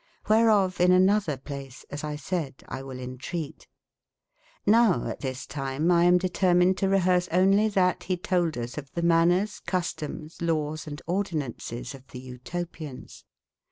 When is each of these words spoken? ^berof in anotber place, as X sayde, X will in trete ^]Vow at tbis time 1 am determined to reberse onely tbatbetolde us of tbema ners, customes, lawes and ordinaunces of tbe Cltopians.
^berof 0.25 0.79
in 0.79 0.89
anotber 0.89 1.43
place, 1.43 1.85
as 1.91 2.03
X 2.03 2.23
sayde, 2.27 2.63
X 2.71 2.83
will 2.83 2.97
in 2.97 3.19
trete 3.19 3.67
^]Vow 4.65 5.07
at 5.11 5.21
tbis 5.21 5.47
time 5.47 5.87
1 5.89 6.03
am 6.07 6.17
determined 6.17 6.75
to 6.77 6.87
reberse 6.87 7.29
onely 7.31 7.69
tbatbetolde 7.69 8.57
us 8.57 8.79
of 8.79 8.91
tbema 8.93 9.27
ners, 9.27 9.63
customes, 9.63 10.41
lawes 10.41 10.87
and 10.87 11.03
ordinaunces 11.07 11.93
of 11.93 12.07
tbe 12.07 12.39
Cltopians. 12.43 13.25